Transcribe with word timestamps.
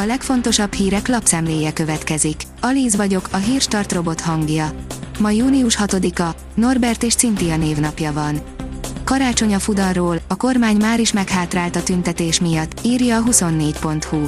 A 0.00 0.04
legfontosabb 0.04 0.72
hírek 0.72 1.08
lapszemléje 1.08 1.72
következik. 1.72 2.42
Alíz 2.60 2.96
vagyok, 2.96 3.28
a 3.30 3.36
hírstart 3.36 3.92
robot 3.92 4.20
hangja. 4.20 4.70
Ma 5.18 5.30
június 5.30 5.78
6-a, 5.80 6.34
Norbert 6.54 7.02
és 7.02 7.14
Cintia 7.14 7.56
névnapja 7.56 8.12
van. 8.12 8.40
Karácsony 9.04 9.54
a 9.54 9.58
Fudanról, 9.58 10.20
a 10.28 10.36
kormány 10.36 10.76
már 10.76 11.00
is 11.00 11.12
meghátrált 11.12 11.76
a 11.76 11.82
tüntetés 11.82 12.40
miatt, 12.40 12.80
írja 12.84 13.16
a 13.16 13.22
24.hu. 13.22 14.26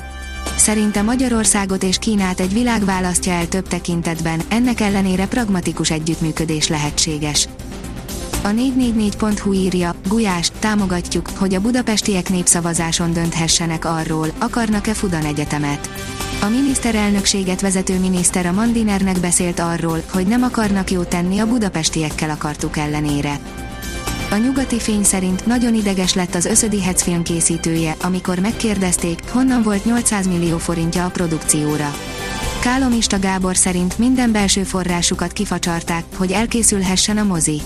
Szerinte 0.56 1.02
Magyarországot 1.02 1.82
és 1.82 1.98
Kínát 1.98 2.40
egy 2.40 2.52
világ 2.52 2.84
választja 2.84 3.32
el 3.32 3.48
több 3.48 3.68
tekintetben, 3.68 4.40
ennek 4.48 4.80
ellenére 4.80 5.26
pragmatikus 5.26 5.90
együttműködés 5.90 6.68
lehetséges. 6.68 7.48
A 8.42 8.48
444.hu 8.48 9.52
írja, 9.52 9.94
Gulyás, 10.08 10.50
támogatjuk, 10.58 11.28
hogy 11.38 11.54
a 11.54 11.60
budapestiek 11.60 12.30
népszavazáson 12.30 13.12
dönthessenek 13.12 13.84
arról, 13.84 14.26
akarnak-e 14.38 14.94
Fudan 14.94 15.24
Egyetemet. 15.24 15.90
A 16.42 16.48
miniszterelnökséget 16.48 17.60
vezető 17.60 17.98
miniszter 17.98 18.46
a 18.46 18.52
Mandinernek 18.52 19.20
beszélt 19.20 19.58
arról, 19.58 20.02
hogy 20.12 20.26
nem 20.26 20.42
akarnak 20.42 20.90
jót 20.90 21.08
tenni 21.08 21.38
a 21.38 21.46
budapestiekkel 21.46 22.30
akartuk 22.30 22.76
ellenére. 22.76 23.38
A 24.30 24.36
nyugati 24.36 24.78
fény 24.78 25.04
szerint 25.04 25.46
nagyon 25.46 25.74
ideges 25.74 26.14
lett 26.14 26.34
az 26.34 26.44
Összödi 26.44 26.82
Hetz 26.82 27.02
film 27.02 27.22
készítője, 27.22 27.96
amikor 28.02 28.38
megkérdezték, 28.38 29.20
honnan 29.30 29.62
volt 29.62 29.84
800 29.84 30.26
millió 30.26 30.58
forintja 30.58 31.04
a 31.04 31.10
produkcióra. 31.10 31.94
Kálomista 32.60 33.18
Gábor 33.18 33.56
szerint 33.56 33.98
minden 33.98 34.32
belső 34.32 34.62
forrásukat 34.62 35.32
kifacsarták, 35.32 36.04
hogy 36.16 36.32
elkészülhessen 36.32 37.18
a 37.18 37.22
mozi. 37.22 37.60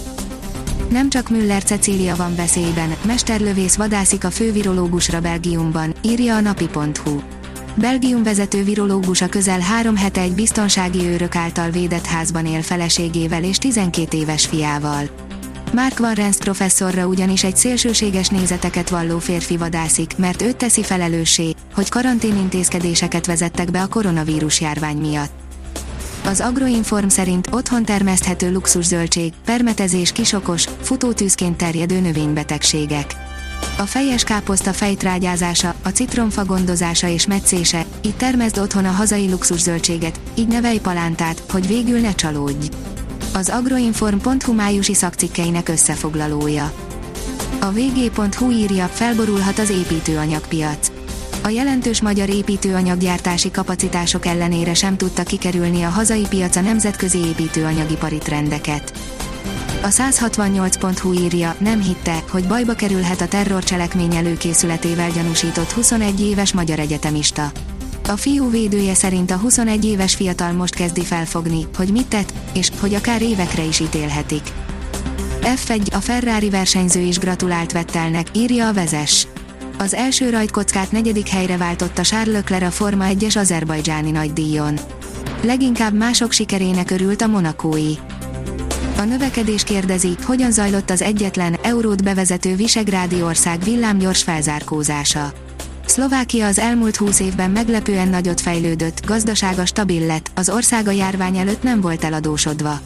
Nem 0.91 1.11
csak 1.11 1.31
Müller 1.31 1.63
Cecília 1.63 2.17
van 2.17 2.35
veszélyben, 2.35 2.95
mesterlövész 3.07 3.77
vadászik 3.77 4.25
a 4.25 4.31
fővirológusra 4.31 5.21
Belgiumban, 5.21 5.95
írja 6.03 6.37
a 6.37 6.41
napi.hu. 6.41 7.21
Belgium 7.75 8.23
vezető 8.23 8.63
virológusa 8.63 9.29
közel 9.29 9.61
három 9.61 9.97
hete 9.97 10.21
egy 10.21 10.35
biztonsági 10.35 11.07
őrök 11.07 11.37
által 11.37 11.71
védett 11.71 12.07
házban 12.07 12.47
él 12.47 12.63
feleségével 12.63 13.45
és 13.45 13.59
12 13.59 14.17
éves 14.17 14.47
fiával. 14.47 15.05
Mark 15.73 16.01
Warrens 16.01 16.37
professzorra 16.37 17.07
ugyanis 17.07 17.45
egy 17.45 17.57
szélsőséges 17.57 18.29
nézeteket 18.29 18.89
valló 18.89 19.19
férfi 19.19 19.57
vadászik, 19.57 20.17
mert 20.17 20.43
őt 20.43 20.57
teszi 20.57 20.83
felelőssé, 20.83 21.55
hogy 21.75 21.89
karanténintézkedéseket 21.89 23.27
vezettek 23.27 23.71
be 23.71 23.83
a 23.83 23.87
koronavírus 23.87 24.61
járvány 24.61 24.97
miatt. 24.97 25.44
Az 26.27 26.41
Agroinform 26.41 27.09
szerint 27.09 27.49
otthon 27.51 27.85
termeszthető 27.85 28.53
luxuszöldség, 28.53 29.33
permetezés 29.45 30.13
kisokos, 30.13 30.65
futótűzként 30.81 31.57
terjedő 31.57 32.01
növénybetegségek. 32.01 33.15
A 33.79 33.83
fejes 33.83 34.25
káposzta 34.25 34.73
fejtrágyázása, 34.73 35.75
a 35.83 35.89
citromfa 35.89 36.45
gondozása 36.45 37.09
és 37.09 37.27
meccése, 37.27 37.85
itt 38.03 38.17
termeszd 38.17 38.59
otthon 38.59 38.85
a 38.85 38.91
hazai 38.91 39.31
luxuszöltséget, 39.31 40.21
így 40.35 40.49
nevelj 40.49 40.79
palántát, 40.79 41.43
hogy 41.51 41.67
végül 41.67 41.99
ne 41.99 42.15
csalódj. 42.15 42.69
Az 43.35 43.49
agroinform.hu 43.49 44.53
májusi 44.53 44.95
szakcikkeinek 44.95 45.69
összefoglalója. 45.69 46.73
A 47.61 47.71
vg.hu 47.71 48.51
írja, 48.51 48.87
felborulhat 48.87 49.59
az 49.59 49.71
építőanyagpiac 49.71 51.04
a 51.45 51.49
jelentős 51.49 52.03
magyar 52.03 52.29
építőanyaggyártási 52.29 53.51
kapacitások 53.51 54.27
ellenére 54.27 54.75
sem 54.75 54.97
tudta 54.97 55.23
kikerülni 55.23 55.83
a 55.83 55.89
hazai 55.89 56.27
piac 56.29 56.57
a 56.57 56.61
nemzetközi 56.61 57.19
építőanyagipari 57.19 58.19
trendeket. 58.19 58.93
A 59.83 59.87
168.hu 59.87 61.13
írja, 61.13 61.57
nem 61.59 61.83
hitte, 61.83 62.23
hogy 62.31 62.47
bajba 62.47 62.75
kerülhet 62.75 63.21
a 63.21 63.29
terrorcselekmény 63.29 64.15
előkészületével 64.15 65.11
gyanúsított 65.11 65.73
21 65.73 66.21
éves 66.21 66.53
magyar 66.53 66.79
egyetemista. 66.79 67.51
A 68.09 68.17
fiú 68.17 68.51
védője 68.51 68.95
szerint 68.95 69.31
a 69.31 69.37
21 69.37 69.85
éves 69.85 70.15
fiatal 70.15 70.53
most 70.53 70.75
kezdi 70.75 71.03
felfogni, 71.03 71.67
hogy 71.77 71.89
mit 71.89 72.07
tett, 72.07 72.33
és 72.53 72.71
hogy 72.81 72.95
akár 72.95 73.23
évekre 73.23 73.63
is 73.63 73.81
ítélhetik. 73.81 74.43
F1 75.41 75.93
a 75.93 76.01
Ferrari 76.01 76.51
versenyző 76.51 77.01
is 77.01 77.19
gratulált 77.19 77.73
Vettelnek, 77.73 78.27
írja 78.33 78.69
a 78.69 78.73
vezes. 78.73 79.27
Az 79.79 79.95
első 79.95 80.31
rajtkockát 80.31 80.93
negyedik 80.93 81.29
helyre 81.29 81.57
váltotta 81.57 82.03
Charles 82.03 82.35
Leclerc 82.35 82.65
a 82.65 82.71
Forma 82.71 83.05
1-es 83.09 83.39
azerbajdzsáni 83.39 84.11
nagydíjon. 84.11 84.79
Leginkább 85.43 85.95
mások 85.95 86.33
sikerének 86.33 86.91
örült 86.91 87.23
a 87.23 87.27
monakói. 87.27 87.93
A 88.97 89.03
növekedés 89.03 89.65
kérdezi, 89.65 90.17
hogyan 90.23 90.51
zajlott 90.51 90.91
az 90.91 91.03
egyetlen, 91.03 91.57
eurót 91.63 92.05
bevezető 92.05 92.55
visegrádi 92.55 93.23
ország 93.23 93.63
villámgyors 93.63 94.23
felzárkózása. 94.23 95.33
Szlovákia 95.87 96.47
az 96.47 96.59
elmúlt 96.59 96.97
húsz 96.97 97.21
évben 97.21 97.51
meglepően 97.51 98.09
nagyot 98.09 98.41
fejlődött, 98.41 99.07
gazdasága 99.07 99.67
stabil 99.67 100.07
lett, 100.07 100.31
az 100.35 100.49
ország 100.49 100.89
a 100.89 100.91
járvány 100.91 101.37
előtt 101.37 101.63
nem 101.63 101.81
volt 101.81 102.05
eladósodva. 102.05 102.81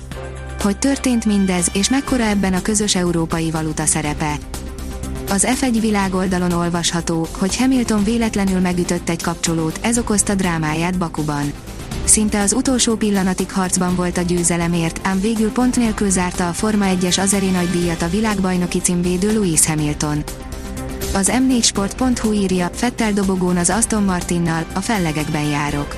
Hogy 0.61 0.79
történt 0.79 1.25
mindez, 1.25 1.71
és 1.73 1.89
mekkora 1.89 2.25
ebben 2.25 2.55
a 2.55 2.63
közös 2.63 2.95
európai 2.95 3.51
valuta 3.51 3.87
szerepe? 3.87 4.39
Az 5.31 5.47
F1 5.61 5.77
világoldalon 5.81 6.53
olvasható, 6.53 7.27
hogy 7.39 7.57
Hamilton 7.57 8.05
véletlenül 8.05 8.61
megütött 8.61 9.09
egy 9.09 9.23
kapcsolót, 9.23 9.79
ez 9.83 9.99
okozta 9.99 10.35
drámáját 10.35 10.99
Bakuban. 10.99 11.53
Szinte 12.05 12.41
az 12.41 12.53
utolsó 12.53 12.95
pillanatig 12.95 13.53
harcban 13.53 13.95
volt 13.95 14.19
a 14.19 14.23
győzelemért, 14.23 15.01
ám 15.03 15.21
végül 15.21 15.51
pont 15.51 15.77
nélkül 15.77 16.11
zárta 16.11 16.49
a 16.49 16.53
Forma 16.53 16.85
1-es 16.89 17.21
Azeri 17.21 17.51
nagy 17.51 17.71
díjat 17.71 18.03
a 18.03 18.09
világbajnoki 18.09 18.79
címvédő 18.79 19.33
Lewis 19.33 19.67
Hamilton. 19.67 20.23
Az 21.15 21.33
m4sport.hu 21.33 22.33
írja, 22.33 22.71
Fettel 22.73 23.13
dobogón 23.13 23.57
az 23.57 23.71
Aston 23.71 24.03
Martinnal, 24.03 24.65
a 24.75 24.81
fellegekben 24.81 25.45
járok. 25.45 25.97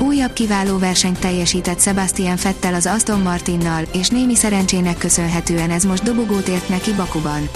Újabb 0.00 0.32
kiváló 0.32 0.78
versenyt 0.78 1.18
teljesített 1.18 1.80
Sebastian 1.80 2.36
Fettel 2.36 2.74
az 2.74 2.86
Aston 2.86 3.20
Martinnal, 3.20 3.84
és 3.92 4.08
némi 4.08 4.34
szerencsének 4.34 4.98
köszönhetően 4.98 5.70
ez 5.70 5.84
most 5.84 6.02
dobogót 6.02 6.48
ért 6.48 6.68
neki 6.68 6.92
Bakuban. 6.92 7.48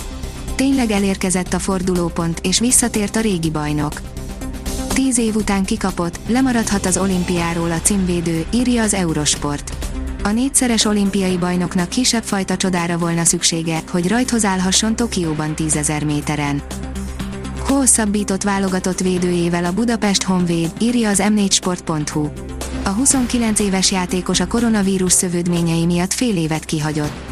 Tényleg 0.62 0.90
elérkezett 0.90 1.52
a 1.52 1.58
fordulópont, 1.58 2.40
és 2.42 2.58
visszatért 2.58 3.16
a 3.16 3.20
régi 3.20 3.50
bajnok. 3.50 4.00
Tíz 4.88 5.18
év 5.18 5.34
után 5.34 5.64
kikapott, 5.64 6.18
lemaradhat 6.28 6.86
az 6.86 6.96
olimpiáról 6.96 7.70
a 7.70 7.80
címvédő, 7.80 8.44
írja 8.54 8.82
az 8.82 8.94
Eurosport. 8.94 9.72
A 10.22 10.28
négyszeres 10.28 10.84
olimpiai 10.84 11.36
bajnoknak 11.36 11.88
kisebb 11.88 12.22
fajta 12.22 12.56
csodára 12.56 12.98
volna 12.98 13.24
szüksége, 13.24 13.82
hogy 13.90 14.08
rajthoz 14.08 14.44
állhasson 14.44 14.96
Tokióban 14.96 15.54
tízezer 15.54 16.04
méteren. 16.04 16.62
Hosszabbított 17.58 18.42
válogatott 18.42 19.00
védőjével 19.00 19.64
a 19.64 19.72
Budapest 19.72 20.22
Honvéd, 20.22 20.72
írja 20.80 21.08
az 21.08 21.22
m4sport.hu. 21.24 22.28
A 22.82 22.88
29 22.88 23.60
éves 23.60 23.90
játékos 23.90 24.40
a 24.40 24.46
koronavírus 24.46 25.12
szövődményei 25.12 25.86
miatt 25.86 26.12
fél 26.12 26.36
évet 26.36 26.64
kihagyott. 26.64 27.31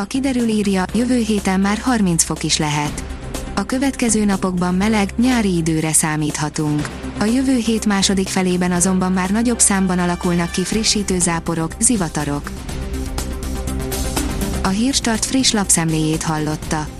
A 0.00 0.04
kiderül 0.04 0.48
írja, 0.48 0.84
jövő 0.94 1.16
héten 1.16 1.60
már 1.60 1.78
30 1.78 2.22
fok 2.24 2.42
is 2.42 2.58
lehet. 2.58 3.04
A 3.54 3.64
következő 3.64 4.24
napokban 4.24 4.74
meleg, 4.74 5.10
nyári 5.16 5.56
időre 5.56 5.92
számíthatunk. 5.92 6.88
A 7.18 7.24
jövő 7.24 7.56
hét 7.56 7.86
második 7.86 8.28
felében 8.28 8.72
azonban 8.72 9.12
már 9.12 9.30
nagyobb 9.30 9.58
számban 9.58 9.98
alakulnak 9.98 10.50
ki 10.50 10.64
frissítő 10.64 11.18
záporok, 11.18 11.72
zivatarok. 11.78 12.50
A 14.62 14.68
Hírstart 14.68 15.24
friss 15.24 15.52
lapszemléjét 15.52 16.22
hallotta. 16.22 16.99